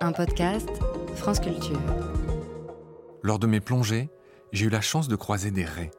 Un 0.00 0.12
podcast 0.12 0.68
France 1.14 1.40
Culture. 1.40 1.80
Lors 3.22 3.38
de 3.38 3.46
mes 3.46 3.60
plongées, 3.60 4.10
j'ai 4.52 4.66
eu 4.66 4.68
la 4.68 4.82
chance 4.82 5.08
de 5.08 5.16
croiser 5.16 5.50
des 5.50 5.64
raies. 5.64 5.90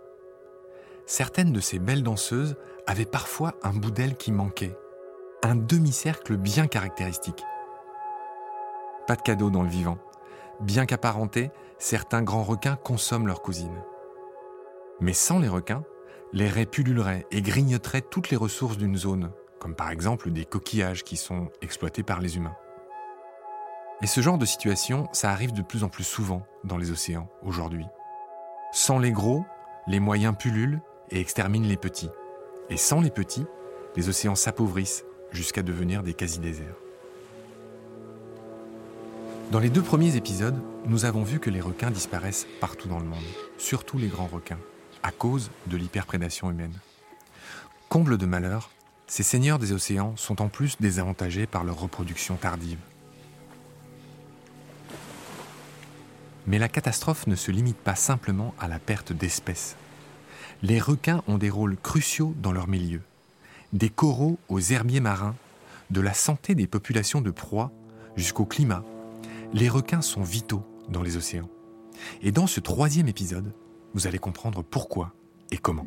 Certaines 1.08 1.52
de 1.52 1.60
ces 1.60 1.80
belles 1.80 2.04
danseuses 2.04 2.58
avaient 2.86 3.06
parfois 3.06 3.56
un 3.64 3.74
bout 3.74 3.90
d'aile 3.90 4.16
qui 4.16 4.32
manquait, 4.32 4.78
un 5.42 5.56
demi-cercle 5.56 6.38
bien 6.38 6.68
caractéristique. 6.68 7.44
Pas 9.08 9.16
de 9.16 9.22
cadeau 9.24 9.50
dans 9.50 9.64
le 9.64 9.70
vivant. 9.70 9.98
Bien 10.60 10.86
qu'apparentés, 10.86 11.50
certains 11.80 12.22
grands 12.22 12.44
requins 12.44 12.76
consomment 12.76 13.28
leurs 13.28 13.42
cousines. 13.42 13.84
Mais 15.00 15.14
sans 15.14 15.40
les 15.40 15.50
requins, 15.50 15.84
les 16.34 16.50
raies 16.50 16.68
pulluleraient 16.68 17.26
et 17.32 17.42
grignoteraient 17.42 18.02
toutes 18.02 18.30
les 18.30 18.38
ressources 18.38 18.78
d'une 18.78 18.98
zone, 18.98 19.32
comme 19.60 19.76
par 19.76 19.90
exemple 19.90 20.30
des 20.30 20.46
coquillages 20.46 21.04
qui 21.04 21.18
sont 21.18 21.50
exploités 21.62 22.04
par 22.04 22.22
les 22.22 22.38
humains. 22.38 22.56
Et 24.02 24.08
ce 24.08 24.22
genre 24.22 24.38
de 24.38 24.46
situation, 24.46 25.10
ça 25.12 25.32
arrive 25.32 25.54
de 25.54 25.64
plus 25.64 25.84
en 25.84 25.90
plus 25.90 26.04
souvent 26.04 26.46
dans 26.64 26.78
les 26.78 26.92
océans 26.92 27.28
aujourd'hui. 27.42 27.86
Sans 28.72 29.00
les 29.00 29.12
gros, 29.12 29.44
les 29.88 30.00
moyens 30.00 30.36
pullulent 30.38 30.82
et 31.10 31.20
exterminent 31.20 31.68
les 31.68 31.78
petits. 31.78 32.12
Et 32.70 32.78
sans 32.78 33.02
les 33.02 33.10
petits, 33.10 33.46
les 33.96 34.08
océans 34.08 34.36
s'appauvrissent 34.36 35.04
jusqu'à 35.32 35.64
devenir 35.64 36.04
des 36.04 36.14
quasi-déserts. 36.14 36.76
Dans 39.52 39.60
les 39.60 39.70
deux 39.70 39.82
premiers 39.82 40.16
épisodes, 40.16 40.62
nous 40.86 41.06
avons 41.06 41.24
vu 41.24 41.40
que 41.40 41.50
les 41.50 41.62
requins 41.62 41.90
disparaissent 41.90 42.46
partout 42.60 42.90
dans 42.90 43.00
le 43.00 43.06
monde, 43.06 43.24
surtout 43.58 43.98
les 43.98 44.10
grands 44.10 44.28
requins, 44.28 44.60
à 45.02 45.12
cause 45.12 45.50
de 45.68 45.78
l'hyperprédation 45.78 46.52
humaine. 46.52 46.78
Comble 47.90 48.18
de 48.18 48.26
malheur, 48.26 48.70
ces 49.08 49.24
seigneurs 49.24 49.58
des 49.58 49.72
océans 49.72 50.16
sont 50.18 50.42
en 50.42 50.50
plus 50.50 50.76
désavantagés 50.80 51.48
par 51.48 51.64
leur 51.64 51.80
reproduction 51.80 52.36
tardive. 52.36 52.80
Mais 56.48 56.60
la 56.60 56.70
catastrophe 56.70 57.28
ne 57.28 57.36
se 57.36 57.52
limite 57.52 57.78
pas 57.78 57.96
simplement 57.96 58.56
à 58.58 58.70
la 58.70 58.80
perte 58.80 59.12
d'espèces. 59.12 59.76
Les 60.64 60.80
requins 60.80 61.22
ont 61.28 61.38
des 61.38 61.50
rôles 61.50 61.76
cruciaux 61.78 62.34
dans 62.42 62.54
leur 62.54 62.70
milieu. 62.70 63.02
Des 63.74 63.90
coraux 63.90 64.40
aux 64.48 64.62
herbiers 64.62 65.02
marins, 65.02 65.36
de 65.92 66.00
la 66.00 66.14
santé 66.14 66.56
des 66.56 66.66
populations 66.66 67.20
de 67.20 67.32
proies 67.32 67.72
jusqu'au 68.16 68.46
climat. 68.46 68.84
Les 69.54 69.68
requins 69.68 70.02
sont 70.02 70.24
vitaux 70.24 70.64
dans 70.90 71.02
les 71.02 71.18
océans. 71.18 71.50
Et 72.22 72.32
dans 72.32 72.48
ce 72.48 72.62
troisième 72.62 73.10
épisode, 73.10 73.54
vous 73.94 74.08
allez 74.08 74.20
comprendre 74.20 74.64
pourquoi 74.64 75.14
et 75.52 75.58
comment. 75.58 75.86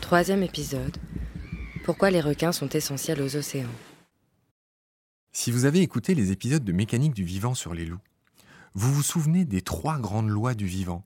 Troisième 0.00 0.44
épisode. 0.44 0.96
Pourquoi 1.84 2.10
les 2.10 2.20
requins 2.20 2.52
sont 2.52 2.68
essentiels 2.68 3.20
aux 3.20 3.36
océans? 3.36 3.66
Si 5.36 5.50
vous 5.50 5.64
avez 5.64 5.80
écouté 5.80 6.14
les 6.14 6.30
épisodes 6.30 6.64
de 6.64 6.72
Mécanique 6.72 7.12
du 7.12 7.24
vivant 7.24 7.54
sur 7.54 7.74
les 7.74 7.84
loups, 7.84 8.00
vous 8.74 8.94
vous 8.94 9.02
souvenez 9.02 9.44
des 9.44 9.62
trois 9.62 9.98
grandes 9.98 10.28
lois 10.28 10.54
du 10.54 10.64
vivant 10.64 11.04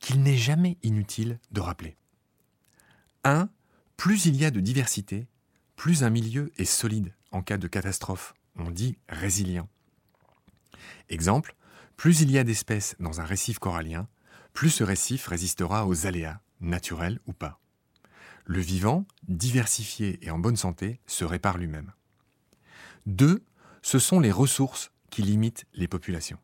qu'il 0.00 0.20
n'est 0.20 0.36
jamais 0.36 0.76
inutile 0.82 1.38
de 1.52 1.60
rappeler. 1.60 1.96
1. 3.22 3.48
Plus 3.96 4.26
il 4.26 4.34
y 4.34 4.44
a 4.44 4.50
de 4.50 4.58
diversité, 4.58 5.28
plus 5.76 6.02
un 6.02 6.10
milieu 6.10 6.52
est 6.58 6.64
solide 6.64 7.14
en 7.30 7.40
cas 7.40 7.56
de 7.56 7.68
catastrophe. 7.68 8.34
On 8.56 8.72
dit 8.72 8.98
résilient. 9.08 9.68
Exemple, 11.08 11.54
plus 11.96 12.20
il 12.20 12.32
y 12.32 12.38
a 12.38 12.44
d'espèces 12.44 12.96
dans 12.98 13.20
un 13.20 13.24
récif 13.24 13.60
corallien, 13.60 14.08
plus 14.54 14.70
ce 14.70 14.82
récif 14.82 15.28
résistera 15.28 15.86
aux 15.86 16.04
aléas, 16.04 16.40
naturels 16.60 17.20
ou 17.28 17.32
pas. 17.32 17.60
Le 18.44 18.60
vivant, 18.60 19.06
diversifié 19.28 20.18
et 20.26 20.32
en 20.32 20.38
bonne 20.40 20.56
santé, 20.56 20.98
se 21.06 21.24
répare 21.24 21.58
lui-même. 21.58 21.92
2. 23.06 23.44
Ce 23.82 23.98
sont 23.98 24.20
les 24.20 24.32
ressources 24.32 24.90
qui 25.10 25.22
limitent 25.22 25.66
les 25.74 25.88
populations. 25.88 26.38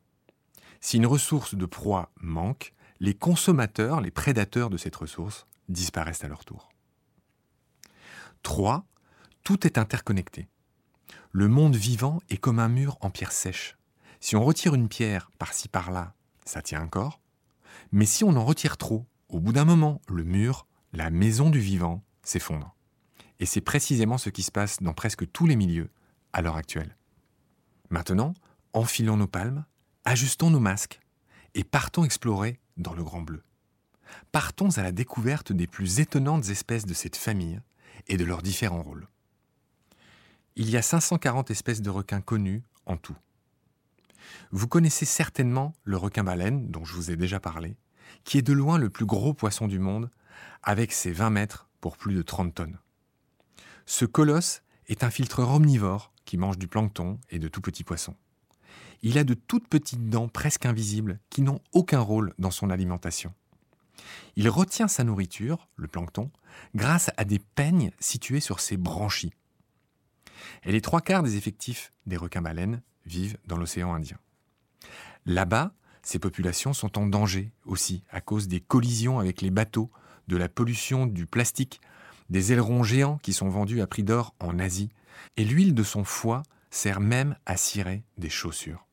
Si 0.81 0.97
une 0.99 1.07
ressource 1.07 1.55
de 1.55 1.67
proie 1.67 2.11
manque, 2.21 2.75
les 3.01 3.15
consommateurs, 3.15 4.01
les 4.01 4.11
prédateurs 4.11 4.71
de 4.71 4.77
cette 4.77 4.97
ressource, 4.97 5.47
disparaissent 5.69 6.25
à 6.25 6.29
leur 6.29 6.45
tour. 6.45 6.71
3. 8.43 8.87
Tout 9.43 9.67
est 9.67 9.79
interconnecté. 9.79 10.49
Le 11.33 11.49
monde 11.49 11.77
vivant 11.77 12.21
est 12.31 12.37
comme 12.37 12.59
un 12.59 12.69
mur 12.69 12.99
en 13.01 13.11
pierre 13.11 13.33
sèche. 13.33 13.77
Si 14.21 14.37
on 14.37 14.45
retire 14.45 14.75
une 14.75 14.89
pierre 14.89 15.31
par-ci 15.39 15.69
par-là, 15.69 16.15
ça 16.45 16.63
tient 16.63 16.83
encore. 16.83 17.21
Mais 17.93 18.07
si 18.07 18.25
on 18.25 18.37
en 18.37 18.45
retire 18.45 18.77
trop, 18.77 19.07
au 19.29 19.41
bout 19.41 19.53
d'un 19.53 19.65
moment, 19.65 20.01
le 20.09 20.25
mur, 20.25 20.67
la 20.93 21.11
maison 21.11 21.51
du 21.51 21.59
vivant, 21.59 22.05
s'effondre. 22.23 22.77
Et 23.41 23.47
c'est 23.47 23.61
précisément 23.61 24.19
ce 24.19 24.31
qui 24.31 24.43
se 24.43 24.53
passe 24.53 24.83
dans 24.83 24.95
presque 24.95 25.31
tous 25.33 25.47
les 25.47 25.57
milieux 25.57 25.91
à 26.33 26.41
l'heure 26.41 26.57
actuelle. 26.57 26.97
Maintenant, 27.91 28.35
enfilons 28.73 29.17
nos 29.17 29.27
palmes, 29.27 29.65
ajustons 30.05 30.51
nos 30.51 30.61
masques 30.61 31.01
et 31.55 31.65
partons 31.65 32.05
explorer 32.05 32.61
dans 32.77 32.95
le 32.95 33.05
Grand 33.05 33.23
Bleu. 33.23 33.43
Partons 34.33 34.77
à 34.79 34.83
la 34.83 34.93
découverte 34.93 35.53
des 35.53 35.67
plus 35.67 36.01
étonnantes 36.01 36.49
espèces 36.49 36.87
de 36.87 36.95
cette 36.95 37.17
famille 37.17 37.61
et 38.09 38.17
de 38.17 38.25
leurs 38.25 38.43
différents 38.43 38.83
rôles. 38.83 39.09
Il 40.57 40.71
y 40.71 40.77
a 40.77 40.83
540 40.83 41.51
espèces 41.51 41.83
de 41.83 41.91
requins 41.91 42.21
connues 42.21 42.63
en 42.87 42.97
tout. 42.97 43.17
Vous 44.51 44.69
connaissez 44.69 45.05
certainement 45.05 45.75
le 45.85 45.97
requin-baleine, 45.97 46.71
dont 46.71 46.85
je 46.85 46.95
vous 46.95 47.11
ai 47.11 47.17
déjà 47.17 47.41
parlé, 47.41 47.77
qui 48.25 48.39
est 48.39 48.43
de 48.43 48.53
loin 48.53 48.79
le 48.79 48.91
plus 48.91 49.07
gros 49.07 49.35
poisson 49.35 49.69
du 49.69 49.79
monde, 49.79 50.11
avec 50.63 50.93
ses 50.93 51.13
20 51.13 51.31
mètres 51.31 51.69
pour 51.81 51.97
plus 51.97 52.15
de 52.15 52.23
30 52.23 52.55
tonnes. 52.55 52.79
Ce 53.87 54.05
colosse 54.05 54.63
est 54.87 55.05
un 55.05 55.11
filtreur 55.11 55.51
omnivore 55.51 56.13
qui 56.25 56.37
mange 56.37 56.59
du 56.59 56.69
plancton 56.69 57.19
et 57.31 57.39
de 57.39 57.49
tout 57.49 57.61
petits 57.61 57.85
poissons. 57.85 58.15
Il 59.03 59.19
a 59.19 59.25
de 59.25 59.35
toutes 59.35 59.69
petites 59.69 60.09
dents 60.09 60.29
presque 60.29 60.67
invisibles 60.67 61.21
qui 61.31 61.43
n'ont 61.43 61.61
aucun 61.73 62.01
rôle 62.01 62.33
dans 62.39 62.51
son 62.51 62.71
alimentation. 62.71 63.35
Il 64.37 64.49
retient 64.49 64.89
sa 64.89 65.05
nourriture, 65.05 65.69
le 65.77 65.89
plancton, 65.89 66.31
grâce 66.75 67.11
à 67.17 67.25
des 67.25 67.39
peignes 67.39 67.93
situés 68.01 68.41
sur 68.41 68.61
ses 68.61 68.77
branchies. 68.77 69.33
Et 70.65 70.73
les 70.73 70.81
trois 70.81 71.01
quarts 71.01 71.23
des 71.23 71.37
effectifs 71.37 71.93
des 72.07 72.17
requins-baleines 72.17 72.83
vivent 73.07 73.39
dans 73.47 73.57
l'océan 73.57 73.95
Indien. 73.95 74.19
Là-bas, 75.27 75.75
ces 76.03 76.19
populations 76.19 76.73
sont 76.73 76.99
en 76.99 77.07
danger 77.07 77.53
aussi 77.65 78.05
à 78.11 78.21
cause 78.21 78.49
des 78.49 78.61
collisions 78.61 79.19
avec 79.19 79.41
les 79.41 79.51
bateaux, 79.51 79.91
de 80.29 80.37
la 80.37 80.49
pollution 80.49 81.07
du 81.07 81.27
plastique, 81.27 81.81
des 82.31 82.53
ailerons 82.53 82.83
géants 82.83 83.19
qui 83.23 83.33
sont 83.33 83.49
vendus 83.49 83.81
à 83.81 83.87
prix 83.87 84.03
d'or 84.03 84.35
en 84.41 84.59
Asie, 84.59 84.91
et 85.37 85.45
l'huile 85.45 85.75
de 85.75 85.83
son 85.83 86.05
foie 86.05 86.43
sert 86.71 87.01
même 87.01 87.37
à 87.47 87.57
cirer 87.57 88.05
des 88.19 88.31
chaussures. 88.31 88.87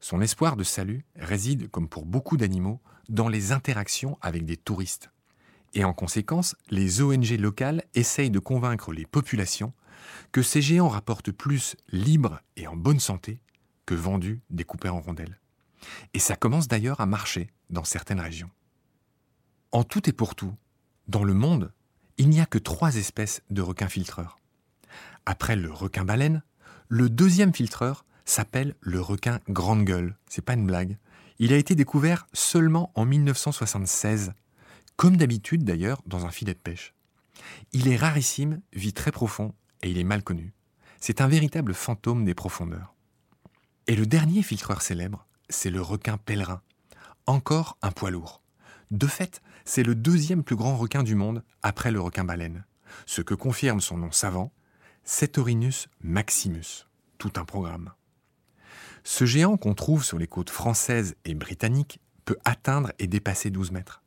Son 0.00 0.20
espoir 0.20 0.56
de 0.56 0.64
salut 0.64 1.04
réside, 1.16 1.70
comme 1.70 1.88
pour 1.88 2.04
beaucoup 2.04 2.36
d'animaux, 2.36 2.80
dans 3.08 3.28
les 3.28 3.52
interactions 3.52 4.18
avec 4.20 4.44
des 4.44 4.56
touristes. 4.56 5.10
Et 5.74 5.84
en 5.84 5.92
conséquence, 5.92 6.56
les 6.70 7.00
ONG 7.00 7.30
locales 7.38 7.84
essayent 7.94 8.30
de 8.30 8.38
convaincre 8.38 8.92
les 8.92 9.06
populations 9.06 9.72
que 10.32 10.42
ces 10.42 10.60
géants 10.60 10.88
rapportent 10.88 11.30
plus 11.30 11.76
libres 11.88 12.40
et 12.56 12.66
en 12.66 12.76
bonne 12.76 13.00
santé 13.00 13.40
que 13.86 13.94
vendus 13.94 14.40
découpés 14.50 14.88
en 14.88 15.00
rondelles. 15.00 15.38
Et 16.14 16.18
ça 16.18 16.36
commence 16.36 16.68
d'ailleurs 16.68 17.00
à 17.00 17.06
marcher 17.06 17.50
dans 17.70 17.84
certaines 17.84 18.20
régions. 18.20 18.50
En 19.70 19.84
tout 19.84 20.08
et 20.08 20.12
pour 20.12 20.34
tout, 20.34 20.54
dans 21.08 21.24
le 21.24 21.34
monde, 21.34 21.72
il 22.18 22.28
n'y 22.28 22.40
a 22.40 22.46
que 22.46 22.58
trois 22.58 22.96
espèces 22.96 23.42
de 23.50 23.62
requins 23.62 23.88
filtreurs. 23.88 24.38
Après 25.26 25.56
le 25.56 25.70
requin 25.72 26.04
baleine, 26.04 26.42
le 26.88 27.08
deuxième 27.08 27.54
filtreur 27.54 28.04
s'appelle 28.24 28.74
le 28.80 29.00
requin 29.00 29.40
grande 29.48 29.84
gueule. 29.84 30.16
C'est 30.28 30.44
pas 30.44 30.54
une 30.54 30.66
blague. 30.66 30.98
Il 31.38 31.52
a 31.52 31.56
été 31.56 31.74
découvert 31.74 32.26
seulement 32.32 32.92
en 32.94 33.04
1976, 33.04 34.32
comme 34.96 35.16
d'habitude 35.16 35.64
d'ailleurs 35.64 36.02
dans 36.06 36.26
un 36.26 36.30
filet 36.30 36.54
de 36.54 36.58
pêche. 36.58 36.94
Il 37.72 37.88
est 37.88 37.96
rarissime, 37.96 38.60
vit 38.72 38.92
très 38.92 39.10
profond 39.10 39.54
et 39.82 39.90
il 39.90 39.98
est 39.98 40.04
mal 40.04 40.22
connu. 40.22 40.52
C'est 41.00 41.20
un 41.20 41.28
véritable 41.28 41.74
fantôme 41.74 42.24
des 42.24 42.34
profondeurs. 42.34 42.94
Et 43.86 43.96
le 43.96 44.06
dernier 44.06 44.42
filtreur 44.42 44.82
célèbre, 44.82 45.26
c'est 45.48 45.70
le 45.70 45.80
requin 45.80 46.16
pèlerin. 46.16 46.60
Encore 47.26 47.76
un 47.82 47.90
poids 47.90 48.10
lourd. 48.10 48.41
De 48.92 49.06
fait, 49.06 49.40
c'est 49.64 49.82
le 49.82 49.94
deuxième 49.94 50.44
plus 50.44 50.54
grand 50.54 50.76
requin 50.76 51.02
du 51.02 51.14
monde 51.14 51.42
après 51.62 51.90
le 51.90 51.98
requin 51.98 52.24
baleine, 52.24 52.66
ce 53.06 53.22
que 53.22 53.32
confirme 53.32 53.80
son 53.80 53.96
nom 53.96 54.12
savant, 54.12 54.52
Cetorinus 55.02 55.88
maximus. 56.02 56.86
Tout 57.16 57.32
un 57.36 57.46
programme. 57.46 57.92
Ce 59.02 59.24
géant 59.24 59.56
qu'on 59.56 59.72
trouve 59.72 60.04
sur 60.04 60.18
les 60.18 60.26
côtes 60.26 60.50
françaises 60.50 61.16
et 61.24 61.34
britanniques 61.34 62.00
peut 62.26 62.36
atteindre 62.44 62.92
et 62.98 63.06
dépasser 63.06 63.48
12 63.48 63.72
mètres. 63.72 64.02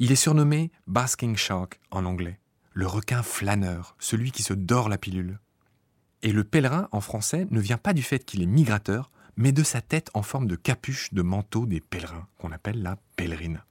Il 0.00 0.10
est 0.10 0.16
surnommé 0.16 0.72
Basking 0.88 1.36
Shark 1.36 1.78
en 1.92 2.04
anglais, 2.04 2.40
le 2.72 2.88
requin 2.88 3.22
flâneur, 3.22 3.94
celui 4.00 4.32
qui 4.32 4.42
se 4.42 4.54
dort 4.54 4.88
la 4.88 4.98
pilule. 4.98 5.38
Et 6.22 6.32
le 6.32 6.42
pèlerin 6.42 6.88
en 6.90 7.00
français 7.00 7.46
ne 7.52 7.60
vient 7.60 7.78
pas 7.78 7.92
du 7.92 8.02
fait 8.02 8.24
qu'il 8.24 8.42
est 8.42 8.46
migrateur, 8.46 9.12
mais 9.36 9.52
de 9.52 9.62
sa 9.62 9.80
tête 9.80 10.10
en 10.14 10.22
forme 10.22 10.48
de 10.48 10.56
capuche 10.56 11.14
de 11.14 11.22
manteau 11.22 11.64
des 11.64 11.80
pèlerins, 11.80 12.26
qu'on 12.38 12.50
appelle 12.50 12.82
la 12.82 12.96
pèlerine. 13.14 13.62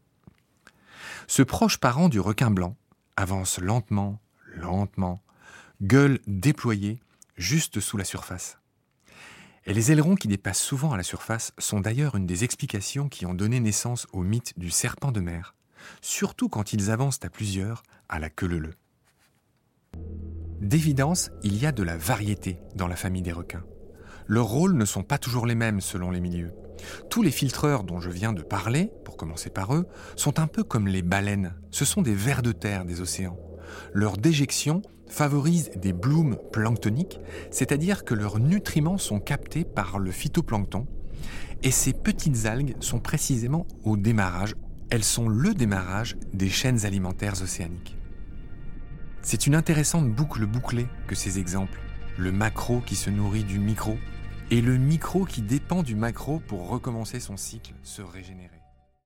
Ce 1.28 1.44
proche 1.44 1.78
parent 1.78 2.08
du 2.08 2.22
requin 2.22 2.50
blanc 2.50 2.78
avance 3.18 3.60
lentement, 3.60 4.20
lentement, 4.56 5.22
gueule 5.82 6.20
déployée, 6.26 7.00
juste 7.36 7.82
sous 7.82 7.98
la 7.98 8.06
surface. 8.06 8.60
Et 9.66 9.74
les 9.74 9.92
ailerons 9.92 10.16
qui 10.16 10.30
dépassent 10.30 10.62
souvent 10.62 10.94
à 10.94 10.98
la 10.98 11.04
surface 11.04 11.52
sont 11.58 11.82
d'ailleurs 11.82 12.16
une 12.16 12.26
des 12.26 12.46
explications 12.46 13.10
qui 13.10 13.26
ont 13.26 13.34
donné 13.34 13.60
naissance 13.60 14.08
au 14.14 14.24
mythe 14.24 14.58
du 14.58 14.72
serpent 14.72 15.12
de 15.12 15.20
mer, 15.20 15.54
surtout 16.02 16.48
quand 16.48 16.72
ils 16.72 16.90
avancent 16.92 17.20
à 17.24 17.30
plusieurs 17.30 17.84
à 18.08 18.20
la 18.20 18.30
queue 18.30 18.48
leu 18.48 18.74
D'évidence, 20.62 21.30
il 21.44 21.58
y 21.58 21.66
a 21.66 21.74
de 21.74 21.84
la 21.84 21.98
variété 21.98 22.58
dans 22.76 22.88
la 22.88 22.96
famille 22.96 23.22
des 23.22 23.34
requins. 23.34 23.66
Leurs 24.28 24.48
rôles 24.48 24.76
ne 24.76 24.86
sont 24.86 25.04
pas 25.04 25.18
toujours 25.18 25.46
les 25.46 25.56
mêmes 25.56 25.82
selon 25.82 26.10
les 26.10 26.22
milieux. 26.22 26.54
Tous 27.10 27.22
les 27.22 27.32
filtreurs 27.32 27.84
dont 27.84 28.00
je 28.00 28.10
viens 28.10 28.34
de 28.34 28.42
parler, 28.42 28.92
pour 29.06 29.18
commencer 29.18 29.50
par 29.50 29.76
eux, 29.76 29.88
sont 30.16 30.40
un 30.40 30.48
peu 30.48 30.64
comme 30.64 30.88
les 30.88 31.02
baleines. 31.02 31.54
Ce 31.72 31.86
sont 31.86 32.02
des 32.02 32.14
vers 32.14 32.42
de 32.42 32.52
terre 32.52 32.86
des 32.86 33.02
océans. 33.02 33.40
Leur 33.94 34.18
déjection 34.18 34.82
favorise 35.08 35.72
des 35.76 35.94
blooms 35.94 36.38
planctoniques, 36.52 37.20
c'est-à-dire 37.52 38.04
que 38.04 38.14
leurs 38.14 38.40
nutriments 38.40 38.98
sont 38.98 39.20
captés 39.20 39.64
par 39.64 40.00
le 40.00 40.12
phytoplancton, 40.12 40.86
et 41.64 41.72
ces 41.72 41.94
petites 41.94 42.46
algues 42.46 42.76
sont 42.80 43.00
précisément 43.00 43.66
au 43.84 43.98
démarrage, 43.98 44.56
elles 44.90 45.04
sont 45.04 45.28
le 45.28 45.54
démarrage 45.54 46.18
des 46.34 46.50
chaînes 46.50 46.86
alimentaires 46.86 47.42
océaniques. 47.42 47.98
C'est 49.22 49.48
une 49.48 49.56
intéressante 49.56 50.10
boucle 50.10 50.46
bouclée 50.46 50.88
que 51.08 51.16
ces 51.16 51.40
exemples, 51.40 51.80
le 52.18 52.32
macro 52.32 52.80
qui 52.80 52.96
se 52.96 53.10
nourrit 53.10 53.44
du 53.44 53.60
micro, 53.60 53.98
et 54.50 54.62
le 54.62 54.78
micro 54.78 55.26
qui 55.26 55.42
dépend 55.42 55.84
du 55.84 55.96
macro 55.96 56.40
pour 56.40 56.70
recommencer 56.70 57.20
son 57.20 57.38
cycle, 57.38 57.74
se 57.84 58.02
régénérer. 58.02 58.57